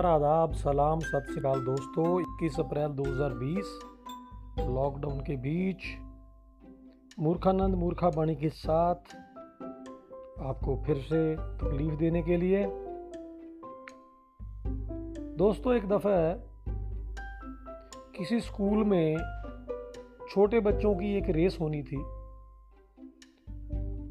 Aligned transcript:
आदाब 0.00 0.52
सलाम, 0.52 1.00
सत 1.00 1.26
श्रीकाल 1.30 1.60
दोस्तों। 1.60 2.20
21 2.20 2.58
अप्रैल 2.60 2.88
2020 2.88 3.72
लॉकडाउन 4.58 5.20
के 5.20 5.36
बीच, 5.36 5.76
मूर्खानंद 7.18 7.74
मूर्खा 7.74 8.10
बाणी 8.10 8.36
के 8.36 8.48
साथ 8.48 8.94
आपको 10.42 10.76
फिर 10.86 10.96
से 10.96 11.36
तकलीफ़ 11.36 11.94
देने 11.94 12.22
के 12.22 12.36
लिए। 12.36 12.64
दोस्तों, 15.36 15.74
एक 15.74 15.88
दफ़ा 15.88 16.32
किसी 18.16 18.40
स्कूल 18.40 18.84
में 18.84 19.16
छोटे 20.30 20.60
बच्चों 20.60 20.94
की 20.94 21.16
एक 21.18 21.28
रेस 21.28 21.58
होनी 21.60 21.82
थी 21.82 22.02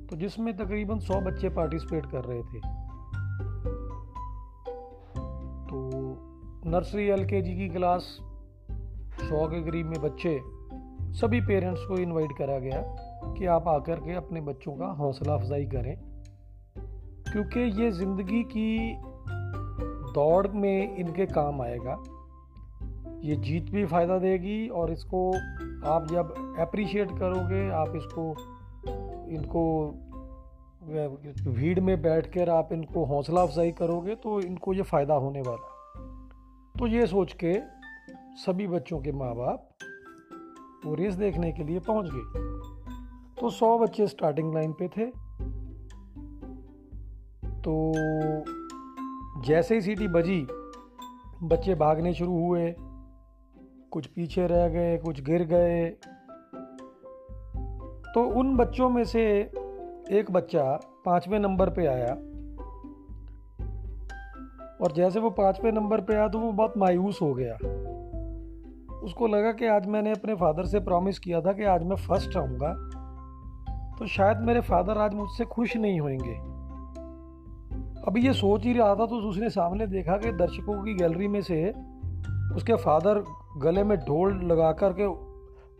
तो 0.08 0.16
जिसमें 0.16 0.58
तकरीबन 0.58 1.00
100 1.00 1.22
बच्चे 1.22 1.50
पार्टिसिपेट 1.50 2.06
कर 2.06 2.24
रहे 2.24 2.42
थे। 2.42 2.81
नर्सरी 6.72 7.08
एल 7.08 7.24
की 7.26 7.68
क्लास 7.70 8.04
सौ 9.22 9.48
के 9.48 9.62
करीब 9.64 9.86
में 9.86 10.02
बच्चे, 10.02 10.40
सभी 11.20 11.42
पेरेंट्स 11.42 11.82
को 11.86 11.98
इनवाइट 11.98 12.32
करा 12.38 12.60
गया 12.60 12.82
कि 13.34 13.46
आप 13.46 13.68
आकर 13.68 13.96
के 13.96 14.14
अपने 14.14 14.42
बच्चों 14.42 14.76
का 14.76 14.86
हौसला 14.86 15.34
अफजाई 15.34 15.66
करें। 15.66 15.96
क्योंकि 17.32 17.60
ये 17.82 17.92
ज़िंदगी 17.92 18.44
की 18.44 18.96
दौड़ 20.14 20.48
में 20.48 20.96
इनके 20.96 21.26
काम 21.26 21.62
आएगा। 21.62 21.98
ये 23.24 23.36
जीत 23.36 23.72
भी 23.72 23.86
फ़ायदा 23.86 24.18
देगी 24.18 24.68
और 24.68 24.92
इसको 24.92 25.28
आप 25.88 26.08
जब 26.12 26.56
अप्रिशिएट 26.60 27.12
करोगे, 27.12 27.70
आप 27.72 27.96
इसको, 27.96 28.30
इनको 29.30 29.88
भीड़ 31.52 31.80
में 31.80 32.02
बैठ 32.02 32.34
कर 32.34 32.50
आप 32.50 32.74
इनको 32.74 33.06
हौसला 33.06 33.42
अफजाई 33.42 33.72
करोगे 33.72 34.16
तो 34.16 34.40
इनको 34.42 34.74
ये 34.74 34.82
फ़ायदा 34.82 35.14
होने 35.14 35.42
वाला 35.42 35.78
तो 36.82 36.88
ये 36.88 37.08
सोच 37.08 37.34
के 37.34 37.62
सभी 38.36 38.68
बच्चों 38.68 39.00
के 39.00 39.12
माँ 39.12 39.36
बाप 39.36 39.70
वो 40.86 40.96
रेस 40.96 41.14
देखने 41.14 41.52
के 41.52 41.64
लिए 41.64 41.80
पहुँच 41.80 42.10
गए। 42.14 42.40
तो 43.42 43.50
सौ 43.50 43.80
बच्चे 43.80 44.08
स्टार्टिंग 44.08 44.54
लाइन 44.54 44.74
पे 44.74 44.88
थे। 44.88 45.06
तो 47.62 47.94
जैसे 49.42 49.76
ही 49.76 49.82
सीटी 49.82 50.08
बजी, 50.08 50.48
बच्चे 51.44 51.76
भागने 51.76 52.14
शुरू 52.14 52.48
हुए। 52.48 52.76
कुछ 53.92 54.08
पीछे 54.08 54.48
रह 54.48 54.68
गए, 54.68 54.98
कुछ 54.98 55.22
गिर 55.22 55.44
गए। 55.44 55.90
तो 58.14 58.24
उन 58.40 58.56
बच्चों 58.56 58.90
में 58.90 59.04
से 59.04 59.52
एक 60.12 60.26
बच्चा 60.32 60.80
पाँचवें 61.06 61.40
नंबर 61.40 61.70
पे 61.70 61.86
आया। 61.86 62.31
और 64.82 64.92
जैसे 64.92 65.20
वो 65.20 65.30
पाँचवें 65.30 65.72
नंबर 65.72 66.02
पे 66.02 66.16
आया 66.16 66.28
तो 66.28 66.40
वो 66.40 66.52
बहुत 66.52 66.78
मायूस 66.78 67.20
हो 67.22 67.34
गया। 67.34 67.54
उसको 69.00 69.28
लगा 69.28 69.52
कि 69.52 69.66
आज 69.66 69.88
मैंने 69.88 70.12
अपने 70.12 70.36
फादर 70.36 70.66
से 70.66 70.80
प्रॉमिस 70.80 71.20
किया 71.20 71.42
था 71.42 71.54
कि 71.54 71.64
आज 71.64 71.84
मैं 71.84 71.96
फ़र्स्ट 71.96 72.38
आऊँगा। 72.38 72.74
तो 74.00 74.08
शायद 74.08 74.38
मेरे 74.38 74.62
फादर 74.62 74.98
आज 74.98 75.14
मुझसे 75.14 75.46
खुश 75.46 75.78
नहीं 75.78 76.00
होंगे। 76.00 76.52
अभी 78.08 78.26
ये 78.26 78.34
सोच 78.34 78.64
ही 78.64 78.74
रहा 78.74 78.96
था 78.96 79.06
तो 79.06 79.16
उसने 79.16 79.50
सामने 79.50 79.88
देखा 79.88 80.18
कि 80.18 80.32
दर्शकों 80.32 80.84
की 80.84 80.94
गैलरी 80.94 81.28
में 81.28 81.42
से 81.42 81.70
उसके 82.56 82.76
फादर 82.76 83.24
गले 83.58 83.84
में 83.84 83.98
ढोल 83.98 84.42
लगा 84.46 84.72
कर 84.72 84.94
के 85.00 85.08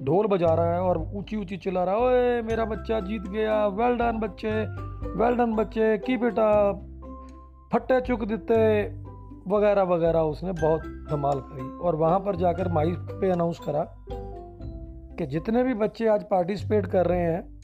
ढोल 0.06 0.28
बजा 0.28 0.54
रहा 0.54 0.74
है 0.74 0.82
और 0.82 0.98
ऊँची 1.14 1.38
ऊँची 1.38 1.58
चिल्ला 1.58 1.84
रहा 1.84 1.96
है, 1.96 2.02
ओए 2.02 2.42
मेरा 2.42 2.66
बच्चा 2.66 3.00
जीत 3.00 3.22
गया 3.22 3.68
वेल 3.68 3.98
डन 3.98 4.20
बच्चे 4.20 4.52
वेल 5.18 5.36
डन 5.36 5.54
बच्चे 5.56 5.98
की 5.98 6.18
बेटा 6.18 6.72
फट्टे 7.74 8.00
चुक 8.02 8.24
देते 8.24 8.56
वगैरह 9.48 9.84
वगैरह 9.84 10.20
उसने 10.20 10.52
बहुत 10.52 10.82
धमाल 11.12 11.40
करी। 11.40 11.70
और 11.80 11.96
वहाँ 11.96 12.20
पर 12.20 12.36
जाकर 12.36 12.68
माइक 12.72 12.98
पे 13.22 13.30
अनाउंस 13.32 13.60
करा 13.60 13.86
कि 15.18 15.26
जितने 15.26 15.64
भी 15.64 15.74
बच्चे 15.74 16.08
आज 16.08 16.24
पार्टिसिपेट 16.24 16.86
कर 16.86 17.06
रहे 17.06 17.22
हैं 17.22 17.62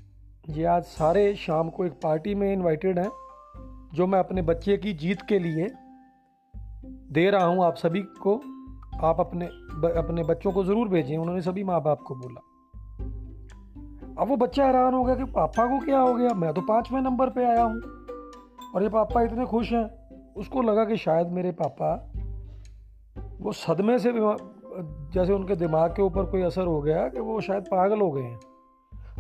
ये 0.50 0.66
आज 0.66 0.84
सारे 0.84 1.34
शाम 1.36 1.70
को 1.70 1.86
एक 1.86 1.94
पार्टी 1.94 2.36
में 2.36 2.52
इनवाइटेड 2.54 3.00
हैं 3.00 3.10
जो 3.94 4.08
मैं 4.08 4.20
अपने 4.20 4.42
बच्चे 4.42 4.78
की 4.78 4.94
जीत 4.94 5.22
के 5.22 5.40
लिए 5.40 5.70
दे 7.12 7.30
रहा 7.30 7.46
हूँ। 7.46 7.66
आप 7.66 7.76
सभी 7.76 8.02
को 8.02 8.36
आप 9.04 9.20
अपने 9.20 9.50
ब, 9.74 9.94
अपने 9.98 10.24
बच्चों 10.24 10.52
को 10.52 10.64
ज़रूर 10.64 10.88
भेजें। 10.88 11.18
उन्होंने 11.18 11.42
सभी 11.42 11.64
माँ 11.64 11.82
बाप 11.84 12.02
को 12.08 12.16
बोला। 12.16 12.42
अब 14.22 14.28
वो 14.30 14.36
बच्चा 14.36 14.66
हैरान 14.66 14.94
हो 14.94 15.04
गया 15.04 15.16
कि 15.16 15.24
पापा 15.24 15.66
को 15.66 15.86
क्या 15.86 16.00
हो 16.00 16.14
गया? 16.14 16.30
मैं 16.30 16.54
तो 16.54 16.62
पाँचवें 16.62 17.02
नंबर 17.02 17.30
पे 17.30 17.46
आया 17.46 17.64
हूँ। 17.64 17.82
और 18.76 18.84
ये 18.84 18.90
पापा 18.90 19.22
इतने 19.22 19.46
खुश 19.46 19.74
हैं। 19.74 20.08
उसको 20.34 20.62
लगा 20.62 20.86
कि 20.86 20.98
शायद 20.98 21.28
मेरे 21.28 21.52
पापा 21.52 22.12
वो 23.42 23.52
सदमे 23.52 24.00
से 24.00 24.14
जैसे 25.14 25.34
उनके 25.34 25.56
दिमाग 25.56 25.92
के 25.92 26.02
ऊपर 26.02 26.26
कोई 26.26 26.42
असर 26.42 26.66
हो 26.66 26.82
गया 26.82 27.10
कि 27.10 27.20
वो 27.20 27.42
शायद 27.42 27.64
पागल 27.64 28.02
हो 28.02 28.12
गए 28.12 28.22
हैं। 28.22 28.40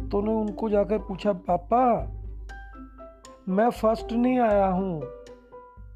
तो 0.09 0.17
उन्होंने 0.17 0.41
उनको 0.41 0.69
जाकर 0.69 0.97
पूछा, 0.97 1.33
पापा, 1.33 2.03
मैं 3.49 3.69
फ़र्स्ट 3.69 4.13
नहीं 4.13 4.39
आया 4.39 4.67
हूँ। 4.67 5.01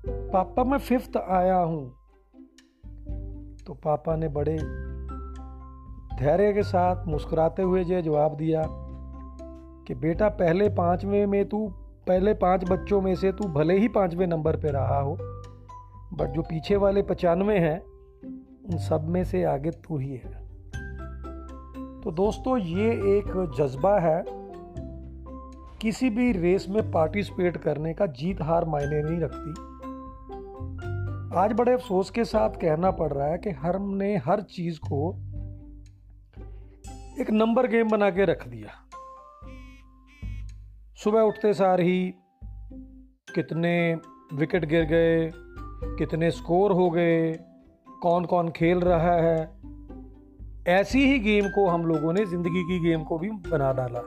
पापा, 0.08 0.64
मैं 0.64 0.78
फिफ्थ 0.78 1.18
आया 1.18 1.58
हूँ। 1.58 1.94
तो 3.68 3.74
पापा 3.74 4.16
ने 4.16 4.28
बड़े 4.28 4.58
धैर्य 6.20 6.54
के 6.54 6.64
साथ 6.64 7.08
मुस्कुराते 7.08 7.64
हुए 7.64 7.84
जो 7.84 8.02
जवाब 8.02 8.36
दिया 8.36 8.64
कि, 9.88 9.96
बेटा, 9.96 10.30
पहले 10.30 10.70
पाँचवें 10.70 11.26
में 11.26 11.50
तू 11.50 11.74
पहले 12.12 12.34
पाँच 12.34 12.64
बच्चों 12.70 13.02
में 13.02 13.16
से 13.16 13.32
तू 13.32 13.48
भले 13.48 13.78
ही 13.80 13.88
पाँचवें 13.88 14.28
नंबर 14.28 14.56
पे 14.56 14.72
रहा 14.72 15.00
हो 15.00 15.18
बट 16.14 16.34
जो 16.34 16.42
पीछे 16.42 16.76
वाले 16.76 17.02
पचानवे 17.02 17.58
हैं, 17.58 17.80
उन 18.66 18.78
सब 18.78 19.08
में 19.10 19.24
से 19.24 19.44
आगे 19.44 19.72
तू 19.72 19.98
ही 19.98 20.12
है। 20.12 20.34
तो 22.02 22.12
दोस्तों, 22.12 22.58
ये 22.58 22.92
एक 22.92 23.54
जज्बा 23.58 24.00
है, 24.00 24.26
किसी 25.82 26.10
भी 26.10 26.32
रेस 26.32 26.66
में 26.70 26.92
पार्टिसिपेट 26.92 27.58
करने 27.58 27.94
का 27.94 28.06
जीत 28.06 28.42
हार 28.42 28.66
मायने 28.66 29.04
नहीं 29.04 29.20
रखती। 29.20 29.52
आज 31.38 31.54
बड़े 31.54 31.74
अफसोस 31.74 32.10
के 32.10 32.24
साथ 32.24 32.50
कहना 32.50 32.92
पड़ 32.92 33.14
रहा 33.14 33.28
है 33.28 33.38
कि 33.38 33.50
हमने 33.50 34.18
हर 34.18 34.42
चीज़ 34.42 34.80
को 34.80 35.16
एक 37.22 37.32
नंबर 37.32 37.68
गेम 37.68 37.90
बना 37.90 38.10
के 38.10 38.26
रख 38.26 38.48
दिया। 38.48 38.81
सुबह 41.04 41.22
उठते 41.22 41.54
सार 41.54 41.80
ही 41.80 42.14
कितने 43.36 44.00
विकेट 44.34 44.66
गिर 44.66 44.84
गए, 44.86 45.32
कितने 45.98 46.32
स्कोर 46.32 46.72
हो 46.72 46.90
गए 46.90 47.34
कौन 48.02 48.26
कौन 48.26 48.50
खेल 48.50 48.80
रहा 48.80 49.16
है। 49.22 49.60
ऐसी 50.68 51.06
ही 51.08 51.20
गेम 51.20 51.50
को 51.50 51.68
हम 51.68 51.86
लोगों 51.86 52.14
ने 52.14 52.26
ज़िंदगी 52.26 52.64
की 52.64 52.80
गेम 52.80 53.04
को 53.04 53.18
भी 53.18 53.30
बना 53.30 53.72
डाला। 53.74 54.04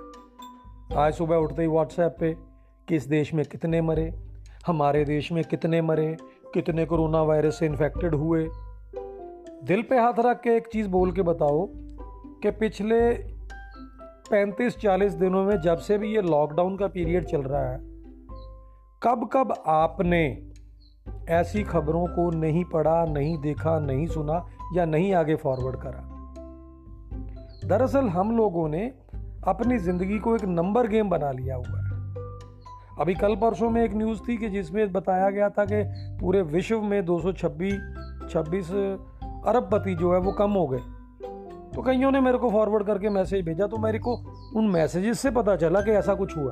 आज 0.97 1.15
सुबह 1.15 1.37
उठते 1.37 1.63
ही 1.63 1.69
व्हाट्सएप 1.69 2.17
पे 2.21 2.35
किस 2.89 3.09
देश 3.09 3.35
में 3.35 3.45
कितने 3.47 3.81
मरे, 3.81 4.15
हमारे 4.67 5.05
देश 5.05 5.33
में 5.33 5.45
कितने 5.45 5.83
मरे, 5.83 6.17
कितने 6.55 6.87
कोरोना 6.87 7.23
वायरस 7.23 7.59
से 7.59 7.67
इन्फेक्टेड 7.67 8.15
हुए। 8.15 8.49
दिल 9.65 9.83
पे 9.83 9.99
हाथ 9.99 10.15
रख 10.19 10.41
के 10.41 10.57
एक 10.57 10.67
चीज़ 10.67 10.89
बोल 10.89 11.13
के 11.13 11.23
बताओ 11.23 11.69
कि 12.43 12.51
पिछले 12.51 13.34
पैंतीस 14.31 14.77
चालीस 14.77 15.13
दिनों 15.13 15.45
में 15.45 15.61
जब 15.61 15.79
से 15.79 15.99
भी 15.99 16.15
ये 16.15 16.23
लॉकडाउन 16.23 16.77
का 16.77 16.87
पीरियड 16.87 17.25
चल 17.25 17.43
रहा 17.43 17.73
है 17.73 17.79
कब 19.03 19.31
कब 19.33 19.55
आपने 19.67 20.43
ऐसी 21.29 21.63
खबरों 21.63 22.07
को 22.07 22.31
नहीं 22.31 22.65
पढ़ा, 22.65 23.05
नहीं 23.05 23.39
देखा, 23.39 23.79
नहीं 23.79 24.07
सुना 24.07 24.47
या 24.75 24.85
नहीं 24.85 25.15
आगे 25.15 25.35
फॉरवर्ड 25.35 25.77
करा? 25.77 26.11
दरअसल 27.69 28.09
हम 28.09 28.37
लोगों 28.37 28.69
ने 28.69 28.93
अपनी 29.49 29.79
ज़िंदगी 29.79 30.19
को 30.19 30.37
एक 30.37 30.45
नंबर 30.45 30.87
गेम 30.87 31.11
बना 31.11 31.31
लिया 31.31 31.57
हुआ 31.57 31.81
है। 31.81 31.85
अभी 33.01 33.15
कल 33.15 33.37
परसों 33.37 33.71
में 33.71 33.85
एक 33.85 33.95
न्यूज़ 33.95 34.21
थी 34.29 34.37
कि 34.37 34.49
जिसमें 34.49 34.93
बताया 34.93 35.31
गया 35.31 35.49
था 35.49 35.65
कि 35.65 35.85
पूरे 36.21 36.43
विश्व 36.43 36.83
में 36.83 37.05
226 37.05 37.73
26 38.31 38.71
अरबपति 39.47 39.95
जो 39.95 40.13
है 40.13 40.19
वो 40.19 40.33
कम 40.33 40.51
हो 40.51 40.67
गए। 40.67 40.81
तो 41.75 41.83
कईयों 41.83 42.11
ने 42.11 42.21
मेरे 42.21 42.39
को 42.39 42.51
फॉरवर्ड 42.51 42.87
करके 42.87 43.09
मैसेज 43.09 43.45
भेजा 43.45 43.67
तो 43.67 43.79
मेरे 43.79 43.99
को 43.99 44.15
उन 44.57 44.69
मैसेजेस 44.69 45.21
से 45.21 45.31
पता 45.31 45.57
चला 45.57 45.81
कि 45.81 45.91
ऐसा 45.91 46.15
कुछ 46.15 46.37
हुआ। 46.37 46.51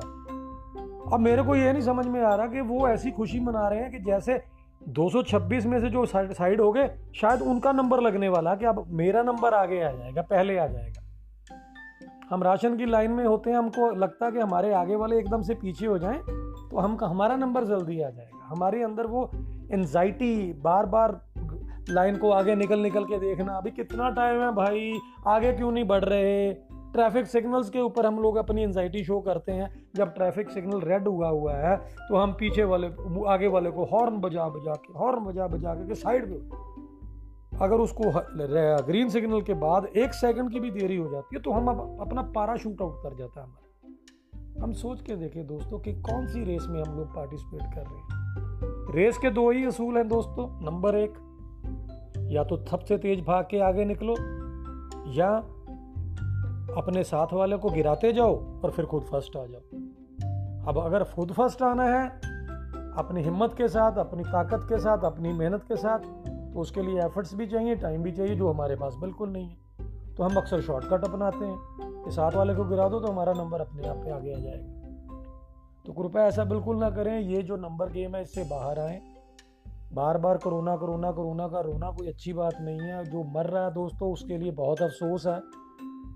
अब 1.13 1.19
मेरे 1.19 1.43
को 1.43 1.55
ये 1.55 1.71
नहीं 1.71 1.81
समझ 1.81 2.05
में 2.07 2.21
आ 2.21 2.33
रहा 2.35 2.47
कि 2.47 2.61
वो 2.61 2.87
ऐसी 2.87 3.11
खुशी 3.11 3.39
मना 3.39 3.67
रहे 3.67 3.79
हैं 3.79 3.91
कि 3.91 3.99
जैसे 3.99 4.41
226 4.89 5.65
में 5.65 5.79
से 5.81 5.89
जो 5.89 6.05
साइड 6.05 6.61
हो 6.61 6.71
गए, 6.71 6.89
शायद 7.15 7.41
उनका 7.41 7.71
नंबर 7.71 8.01
लगने 8.01 8.29
वाला 8.29 8.55
कि 8.55 8.65
अब 8.65 8.85
मेरा 8.89 9.23
नंबर 9.23 9.53
आगे 9.53 9.81
आ 9.81 9.91
जाएगा, 9.91 10.21
पहले 10.21 10.57
आ 10.57 10.67
जाएगा। 10.67 11.01
हम 12.29 12.43
राशन 12.43 12.77
की 12.77 12.85
लाइन 12.85 13.11
में 13.11 13.25
होते 13.25 13.49
हैं, 13.49 13.57
हमको 13.57 13.89
लगता 13.95 14.25
है 14.25 14.31
कि 14.31 14.39
हमारे 14.39 14.73
आगे 14.73 14.95
वाले 14.95 15.17
एकदम 15.17 15.41
से 15.41 15.53
पीछे 15.53 15.85
हो 15.85 15.97
जाएँ 15.97 16.19
तो 16.19 16.79
हम, 16.79 16.97
हमारा 17.03 17.35
नंबर 17.35 17.63
जल्दी 17.63 18.01
आ 18.01 18.09
जाएगा। 18.09 18.45
हमारे 18.45 18.83
अंदर 18.83 19.07
वो 19.07 19.29
एनजाइटी 19.73 20.53
बार 20.53 20.85
बार 20.85 21.19
लाइन 21.89 22.17
को 22.17 22.29
आगे 22.31 22.55
निकल 22.55 22.79
निकल 22.79 23.05
के 23.05 23.17
देखना। 23.19 23.53
अभी 23.53 23.71
कितना 23.71 24.09
टाइम 24.09 24.41
है 24.41 24.51
भाई? 24.55 24.93
आगे 25.27 25.51
क्यों 25.53 25.71
नहीं 25.71 25.83
बढ़ 25.83 26.03
रहे? 26.03 26.53
ट्रैफ़िक 26.93 27.25
सिग्नल्स 27.25 27.69
के 27.69 27.79
ऊपर 27.79 28.05
हम 28.05 28.19
लोग 28.19 28.35
अपनी 28.35 28.63
एनजाइटी 28.63 29.03
शो 29.03 29.19
करते 29.19 29.51
हैं। 29.51 29.69
जब 29.95 30.13
ट्रैफ़िक 30.13 30.49
सिग्नल 30.49 30.81
रेड 30.81 31.07
हुआ 31.07 31.29
हुआ 31.29 31.53
है 31.53 31.75
तो 31.99 32.15
हम 32.15 32.33
पीछे 32.33 32.63
वाले 32.63 32.87
आगे 33.27 33.47
वाले 33.47 33.71
को 33.71 33.85
हॉर्न 33.85 34.17
बजा 34.17 34.47
बजा 34.49 34.73
के 34.75 34.93
हॉर्न 34.99 35.25
बजा 35.25 35.47
बजा 35.47 35.73
के 35.75 35.95
साइड 35.95 36.25
पे 36.25 36.61
अगर 37.57 37.75
उसको 37.75 38.11
ग्रीन 38.85 39.09
सिग्नल 39.09 39.41
के 39.41 39.53
बाद 39.53 39.85
एक 39.85 40.13
सेकंड 40.13 40.51
की 40.51 40.59
भी 40.59 40.71
देरी 40.71 40.95
हो 40.95 41.09
जाती 41.11 41.35
है 41.35 41.41
तो 41.41 41.51
हम 41.51 41.67
अपना 42.01 42.21
पारा 42.35 42.55
शूट 42.55 42.81
आउट 42.81 43.03
कर 43.03 43.15
जाता 43.15 43.41
है 43.41 43.47
हमारा। 43.47 44.63
हम 44.63 44.71
सोच 44.73 45.01
के 45.01 45.15
देखें 45.15 45.45
दोस्तों 45.47 45.79
कि 45.79 45.93
कौन 46.01 46.27
सी 46.27 46.43
रेस 46.43 46.65
में 46.69 46.81
हम 46.83 46.97
लोग 46.97 47.15
पार्टिसिपेट 47.15 47.61
कर 47.75 47.81
रहे 47.81 47.99
हैं। 47.99 48.95
रेस 48.95 49.17
के 49.17 49.29
दो 49.29 49.49
ही 49.51 49.65
असूल 49.65 49.97
हैं 49.97 50.07
दोस्तों। 50.07 50.47
नंबर 50.65 50.95
एक 50.95 51.13
या 52.33 52.43
तो 52.43 52.57
सबसे 52.57 52.97
तेज 52.97 53.25
भाग 53.25 53.47
के 53.51 53.59
आगे 53.59 53.85
निकलो, 53.85 54.13
या 55.13 55.29
अपने 56.77 57.03
साथ 57.03 57.27
वाले 57.33 57.57
को 57.57 57.69
गिराते 57.69 58.13
जाओ 58.13 58.61
और 58.61 58.71
फिर 58.71 58.85
खुद 58.85 59.03
फ़र्स्ट 59.03 59.37
आ 59.37 59.45
जाओ। 59.45 59.77
अब 60.67 60.79
अगर 60.79 61.03
खुद 61.03 61.31
फ़र्स्ट 61.31 61.61
आना 61.61 61.83
है, 61.83 62.09
अपनी 62.97 63.21
हिम्मत 63.21 63.53
के 63.53 63.67
साथ, 63.67 63.97
अपनी 63.97 64.23
ताकत 64.23 64.59
के 64.69 64.79
साथ, 64.79 65.03
अपनी 65.03 65.33
मेहनत 65.33 65.63
के 65.63 65.75
साथ 65.75 65.99
तो 66.53 66.59
उसके 66.59 66.81
लिए 66.81 67.05
एफर्ट्स 67.05 67.35
भी 67.35 67.47
चाहिए 67.47 67.75
टाइम 67.75 68.03
भी 68.03 68.11
चाहिए 68.11 68.35
जो 68.35 68.51
हमारे 68.51 68.75
पास 68.75 68.95
बिल्कुल 68.95 69.29
नहीं 69.29 69.49
है। 69.49 69.57
तो 70.15 70.23
हम 70.23 70.37
अक्सर 70.37 70.61
शॉर्टकट 70.61 71.03
अपनाते 71.03 71.45
हैं। 71.45 71.57
कि 72.05 72.11
साथ 72.11 72.31
वाले 72.31 72.55
को 72.55 72.63
गिरा 72.63 72.89
दो 72.89 72.99
तो 72.99 73.07
हमारा 73.07 73.33
नंबर 73.33 73.61
अपने 73.61 73.87
आप 73.87 73.95
पे 73.95 74.11
आगे 74.11 74.33
आ 74.33 74.39
जाएगा। 74.39 74.83
तो 75.85 75.93
कृपया 75.93 76.25
ऐसा 76.25 76.43
बिल्कुल 76.43 76.77
ना 76.77 76.89
करें, 76.89 77.19
ये 77.19 77.41
जो 77.41 77.55
नंबर 77.55 77.89
गेम 77.89 78.15
है, 78.15 78.21
इससे 78.21 78.43
बाहर 78.43 78.79
आए। 78.79 79.01
बार 79.93 80.17
बार 80.17 80.37
कोरोना 80.37 80.75
कोरोना 80.75 81.11
कोरोना 81.11 81.47
का 81.47 81.59
रोना 81.59 81.91
कोई 81.91 82.07
अच्छी 82.07 82.33
बात 82.33 82.53
नहीं 82.61 82.79
है। 82.79 83.03
जो 83.05 83.23
मर 83.23 83.45
रहा 83.45 83.65
है 83.65 83.73
दोस्तों, 83.73 84.11
उसके 84.13 84.37
लिए 84.37 84.51
बहुत 84.51 84.81
अफसोस 84.81 85.27
है। 85.27 85.39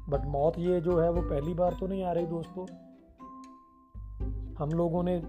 बट 0.10 0.26
मौत 0.26 0.54
ये 0.58 0.82
जो 0.82 1.00
है, 1.00 1.12
वो 1.12 1.22
पहली 1.22 1.54
बार 1.54 1.76
तो 1.80 1.88
नहीं 1.88 2.04
आ 2.04 2.12
रही 2.12 2.26
दोस्तों। 2.26 2.66
हम 4.60 4.70
लोगों 4.70 5.04
ने 5.04 5.22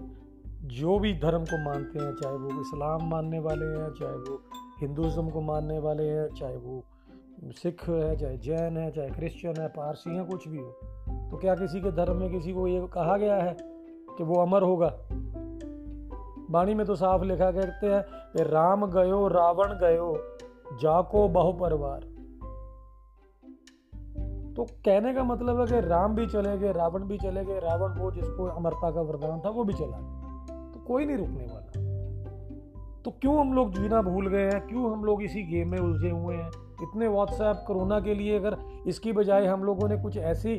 जो 0.63 0.99
भी 0.99 1.13
धर्म 1.13 1.43
को 1.43 1.63
मानते 1.65 1.99
हैं, 1.99 2.13
चाहे 2.13 2.37
वो 2.37 2.61
इस्लाम 2.61 3.09
मानने 3.09 3.39
वाले 3.39 3.65
हैं, 3.65 3.89
चाहे 3.93 4.15
वो 4.15 4.41
हिंदुज़म 4.81 5.29
को 5.29 5.41
मानने 5.41 5.79
वाले 5.79 6.09
हैं, 6.09 6.27
चाहे 6.27 6.57
वो 6.57 6.83
सिख 7.63 7.89
है, 7.89 8.15
चाहे 8.17 8.37
जैन 8.37 8.77
है, 8.77 8.91
चाहे 8.91 9.09
क्रिश्चियन 9.09 9.61
है, 9.61 9.67
पारसी 9.67 10.15
है, 10.15 10.25
कुछ 10.25 10.47
भी 10.47 10.57
हो 10.57 10.71
तो 11.31 11.37
क्या 11.37 11.55
किसी 11.55 11.81
के 11.81 11.91
धर्म 11.91 12.17
में 12.17 12.31
किसी 12.31 12.53
को 12.53 12.67
ये 12.67 12.87
कहा 12.87 13.17
गया 13.17 13.35
है 13.35 13.57
कि 14.17 14.23
वो 14.23 14.35
अमर 14.35 14.63
होगा? 14.63 14.87
बाणी 16.49 16.73
में 16.73 16.85
तो 16.85 16.95
साफ़ 16.95 17.23
लिखा 17.23 17.51
कहते 17.51 17.87
हैं 17.87 18.03
कि 18.03 18.43
राम 18.43 18.85
गयो, 18.85 19.27
रावण 19.27 19.67
गयो, 19.67 20.17
जाको 20.81 21.27
बहु 21.27 21.53
परिवार। 21.53 21.99
तो 24.53 24.63
कहने 24.63 25.13
का 25.13 25.23
मतलब 25.23 25.59
है 25.59 25.65
कि 25.65 25.87
राम 25.87 26.15
भी 26.15 26.27
चले 26.27 26.57
गए, 26.57 26.71
रावण 26.71 27.03
भी 27.03 27.17
चले 27.17 27.45
गए, 27.45 27.59
रावण 27.59 27.99
वो 27.99 28.11
जिसको 28.11 28.45
अमरता 28.45 28.91
का 28.91 29.01
वरदान 29.01 29.39
था, 29.39 29.49
वो 29.49 29.63
भी 29.63 29.73
चला 29.73 29.97
गया। 29.99 30.71
तो 30.73 30.79
कोई 30.79 31.05
नहीं 31.05 31.17
रुकने 31.17 31.45
वाला। 31.51 31.89
तो 33.05 33.11
क्यों 33.11 33.39
हम 33.39 33.53
लोग 33.53 33.73
जीना 33.73 34.01
भूल 34.01 34.27
गए 34.27 34.45
हैं? 34.45 34.67
क्यों 34.67 34.91
हम 34.91 35.05
लोग 35.05 35.23
इसी 35.23 35.43
गेम 35.43 35.69
में 35.69 35.79
उलझे 35.79 36.09
हुए 36.09 36.35
हैं? 36.35 36.51
इतने 36.83 37.07
व्हाट्सएप 37.07 37.63
कोरोना 37.67 37.99
के 37.99 38.13
लिए 38.13 38.39
अगर 38.39 38.57
इसकी 38.87 39.13
बजाय 39.13 39.45
हम 39.45 39.63
लोगों 39.63 39.87
ने 39.87 39.97
कुछ 39.97 40.17
ऐसी 40.17 40.57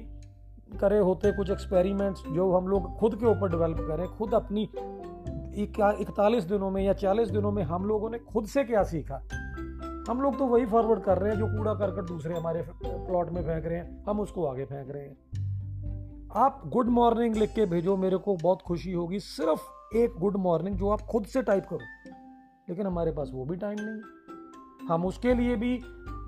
करे 0.81 0.99
होते, 0.99 1.33
कुछ 1.33 1.51
एक्सपेरिमेंट्स 1.51 2.23
जो 2.33 2.53
हम 2.53 2.69
लोग 2.69 2.97
खुद 2.97 3.15
के 3.15 3.27
ऊपर 3.27 3.51
डेवलप 3.51 3.77
करें, 3.81 4.07
खुद 4.07 4.35
अपनी 4.35 4.71
इकतालीस 5.55 6.45
दिनों 6.45 6.71
में 6.71 6.83
या 6.83 6.93
चालीस 6.93 7.29
दिनों 7.29 7.51
में 7.53 7.63
हम 7.63 7.85
लोगों 7.85 8.11
ने 8.11 8.19
खुद 8.19 8.47
से 8.47 8.65
क्या 8.65 8.83
सीखा? 8.83 9.17
हम 10.09 10.21
लोग 10.21 10.39
तो 10.39 10.47
वही 10.47 10.67
फॉरवर्ड 10.67 11.03
कर 11.03 11.19
रहे 11.19 11.33
हैं 11.33 11.39
जो 11.39 11.47
कूड़ा 11.47 11.75
करकर 11.75 12.05
दूसरे 12.05 12.35
हमारे 12.35 12.63
प्लॉट 12.85 13.31
में 13.31 13.43
फेंक 13.43 13.67
रहे 13.67 13.79
हैं, 13.79 14.05
हम 14.05 14.21
उसको 14.21 14.47
आगे 14.47 14.65
फेंक 14.65 14.91
रहे 14.91 15.03
हैं। 15.03 15.17
आप 16.37 16.63
गुड 16.67 16.89
मॉर्निंग 16.89 17.37
लिख 17.37 17.51
के 17.51 17.67
भेजो, 17.67 17.97
मेरे 17.97 18.17
को 18.17 18.37
बहुत 18.37 18.63
खुशी 18.63 18.93
होगी। 18.93 19.19
सिर्फ़ 19.19 19.97
एक 19.97 20.15
गुड 20.19 20.37
मॉर्निंग 20.37 20.77
जो 20.77 20.89
आप 20.89 21.01
खुद 21.01 21.25
से 21.25 21.43
टाइप 21.43 21.67
करो। 21.71 21.79
लेकिन 22.69 22.87
हमारे 22.87 23.13
पास 23.13 23.31
वो 23.35 23.45
भी 23.45 23.57
टाइम 23.57 23.79
नहीं 23.81 24.89
हम 24.89 25.05
उसके 25.07 25.35
लिए 25.35 25.57
भी 25.57 25.79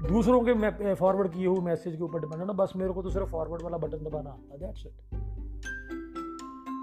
दूसरों 0.09 0.41
के 0.45 0.95
फॉरवर्ड 0.95 1.33
किए 1.33 1.47
हुए 1.47 1.61
मैसेज 1.61 1.97
के 1.97 2.03
ऊपर 2.03 2.21
डिपेंड 2.21 2.41
है 2.41 2.47
ना, 2.47 2.53
बस 2.53 2.73
मेरे 2.77 2.93
को 2.93 3.03
तो 3.03 3.11
सिर्फ़ 3.11 3.29
फॉरवर्ड 3.29 3.63
वाला 3.63 3.79
बटन 3.79 4.05
दबाना 4.05 4.31
आता 4.31 4.57
दैट्स 4.57 4.87
इट 4.87 5.42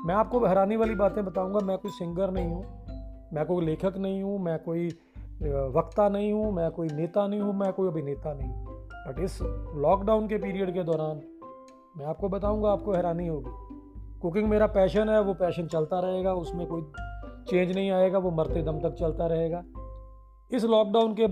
मैं 0.05 0.15
आपको 0.15 0.45
हैरानी 0.45 0.75
वाली 0.75 0.95
बातें 0.95 1.23
बताऊँगा, 1.25 1.59
मैं 1.59 1.77
कोई 1.77 1.91
सिंगर 1.91 2.31
नहीं 2.31 2.47
हूँ, 2.47 2.63
मैं 3.33 3.45
कोई 3.45 3.65
लेखक 3.65 3.97
नहीं 3.97 4.21
हूँ, 4.23 4.39
मैं 4.39 4.57
कोई 4.59 4.87
वक्ता 5.75 6.07
नहीं 6.09 6.31
हूँ, 6.33 6.51
मैं 6.51 6.69
कोई 6.71 6.87
नेता 6.87 7.27
नहीं 7.27 7.41
हूँ, 7.41 7.53
मैं 7.53 7.71
कोई 7.73 7.87
अभिनेता 7.87 8.33
नहीं 8.33 8.49
हूँ। 8.49 8.77
बट 9.07 9.19
इस 9.19 9.37
लॉकडाउन 9.75 10.27
के 10.27 10.37
पीरियड 10.37 10.73
के 10.73 10.83
दौरान 10.83 11.21
मैं 11.97 12.05
आपको 12.05 12.29
बताऊँगा, 12.29 12.71
आपको 12.71 12.93
हैरानी 12.93 13.27
होगी। 13.27 13.51
कुकिंग 14.21 14.47
मेरा 14.49 14.67
पैशन 14.67 15.09
है, 15.09 15.21
वो 15.21 15.33
पैशन 15.33 15.67
चलता 15.67 15.99
रहेगा, 15.99 16.33
उसमें 16.33 16.65
कोई 16.67 16.81
चेंज 17.49 17.75
नहीं 17.75 17.91
आएगा, 17.91 18.17
वो 18.17 18.31
मरते 18.31 18.61
दम 18.63 18.79
तक 18.79 18.95
चलता 18.99 19.27
रहेगा। 19.27 19.63
इस 20.51 20.63
लॉकडाउन 20.65 21.13
के 21.13 21.27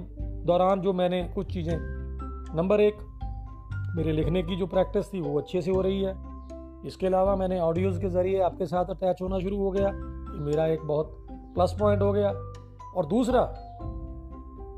दौरान 0.45 0.81
जो 0.81 0.93
मैंने 0.93 1.23
कुछ 1.35 1.53
चीज़ें 1.53 1.77
नंबर 2.55 2.81
एक, 2.81 2.97
मेरे 3.95 4.11
लिखने 4.11 4.43
की 4.43 4.55
जो 4.55 4.67
प्रैक्टिस 4.67 5.13
थी, 5.13 5.21
वो 5.21 5.37
अच्छे 5.39 5.61
से 5.61 5.71
हो 5.71 5.81
रही 5.81 6.01
है। 6.01 6.26
इसके 6.85 7.07
अलावा 7.07 7.35
मैंने 7.35 7.59
ऑडियोज़ 7.59 8.01
के 8.01 8.09
ज़रिए 8.09 8.41
आपके 8.41 8.65
साथ 8.65 8.85
अटैच 8.85 9.17
होना 9.21 9.39
शुरू 9.39 9.57
हो 9.57 9.71
गया 9.71 9.91
मेरा 10.37 10.65
एक 10.65 10.81
बहुत 10.81 11.27
प्लस 11.31 11.75
पॉइंट 11.79 12.01
हो 12.01 12.13
गया। 12.13 12.29
और 12.95 13.05
दूसरा, 13.05 13.53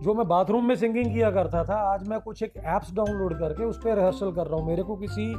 जो 0.03 0.13
मैं 0.13 0.27
बाथरूम 0.27 0.65
में 0.65 0.75
सिंगिंग 0.75 1.13
किया 1.13 1.31
करता 1.31 1.63
था, 1.63 1.75
आज 1.75 2.07
मैं 2.07 2.19
कुछ 2.19 2.43
एक 2.43 2.53
ऐप्स 2.57 2.93
डाउनलोड 2.93 3.39
करके 3.39 3.63
उस 3.63 3.77
पर 3.77 3.95
रिहर्सल 3.95 4.31
कर 4.31 4.47
रहा 4.47 4.59
हूँ। 4.59 4.67
मेरे 4.67 4.83
को 4.83 4.95
किसी 4.95 5.33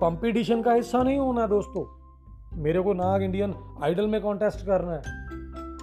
कंपटीशन 0.00 0.62
का 0.62 0.72
हिस्सा 0.72 1.02
नहीं 1.02 1.18
होना 1.18 1.40
है 1.40 1.48
दोस्तों। 1.48 1.84
मेरे 2.54 2.80
को 2.80 2.92
नाग 2.92 3.22
इंडियन 3.22 3.54
आइडल 3.82 4.06
में 4.06 4.20
कॉन्टेस्ट 4.20 4.66
करना 4.66 4.92
है। 4.92 5.02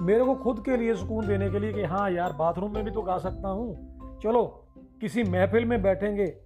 मेरे 0.06 0.24
को 0.24 0.36
खुद 0.36 0.60
के 0.60 0.78
लिए 0.78 0.96
सुकून 0.96 1.28
देने 1.28 1.50
के 1.50 1.60
लिए 1.60 1.74
कि 1.74 1.84
हाँ 1.84 2.12
यार 2.12 2.34
बाथरूम 2.34 2.74
में 2.74 2.84
भी 2.84 2.92
तो 2.92 3.02
गा 3.02 3.18
सकता 3.18 3.50
हूँ। 3.50 3.98
चलो, 4.24 4.64
किसी 5.02 5.24
महफिल 5.24 5.66
में 5.66 5.82
बैठेंगे, 5.82 6.38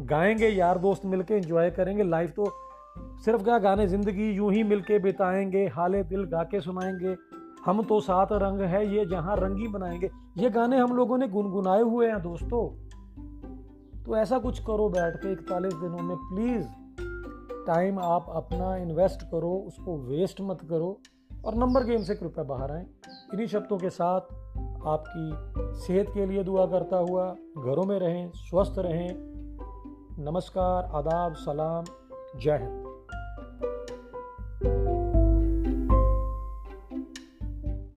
गाएँगे, 0.00 0.48
यार 0.48 0.78
दोस्त 0.78 1.04
मिलके 1.04 1.34
एंजॉय 1.34 1.70
करेंगे। 1.70 2.02
लाइफ 2.02 2.30
तो 2.30 2.52
सिर्फ़ 2.98 3.42
क्या 3.42 3.58
गाने 3.58 3.86
ज़िंदगी 3.86 4.30
यूँ 4.30 4.52
ही 4.52 4.62
मिलके 4.62 4.98
बिताएँगे, 4.98 5.66
हाले 5.66 6.02
दिल 6.02 6.24
गा 6.24 6.42
के 6.42 6.60
सुनाएँगे, 6.60 7.16
हम 7.66 7.82
तो 7.82 8.00
सात 8.00 8.28
रंग 8.32 8.60
है, 8.60 8.96
ये 8.96 9.06
जहाँ 9.06 9.36
रंगी 9.36 9.68
बनाएँगे। 9.68 10.10
ये 10.38 10.50
गाने 10.50 10.78
हम 10.78 10.96
लोगों 10.96 11.18
ने 11.18 11.28
गुनगुनाए 11.28 11.82
हुए 11.82 12.06
हैं 12.06 12.22
दोस्तों। 12.22 12.90
तो 14.02 14.16
ऐसा 14.16 14.38
कुछ 14.38 14.58
करो 14.58 14.88
बैठ 14.88 15.16
के 15.16 15.32
इकतालीस 15.32 15.74
दिनों 15.74 15.98
में, 15.98 16.16
प्लीज़। 16.16 16.68
टाइम 17.66 17.98
आप 17.98 18.26
अपना 18.30 18.76
इन्वेस्ट 18.76 19.22
करो, 19.22 19.64
उसको 19.66 19.98
वेस्ट 19.98 20.40
मत 20.40 20.58
करो। 20.70 21.00
और 21.44 21.54
नंबर 21.54 21.84
गेम 21.84 22.02
से 22.02 22.14
कृपया 22.14 22.44
बाहर 22.44 22.72
आए। 22.72 22.86
इन्हीं 23.34 23.46
शब्दों 23.46 23.78
के 23.78 23.90
साथ 23.90 24.20
आपकी 24.86 25.32
सेहत 25.80 26.06
के 26.14 26.26
लिए 26.26 26.44
दुआ 26.44 26.66
करता 26.66 26.96
हुआ, 26.96 27.32
घरों 27.58 27.84
में 27.84 27.98
रहें, 27.98 28.30
स्वस्थ 28.34 28.74
रहें। 28.78 29.10
नमस्कार, 30.18 30.90
आदाब, 30.94 31.34
सलाम। 31.34 31.84
जय 32.36 32.58
हिंद। 32.58 32.89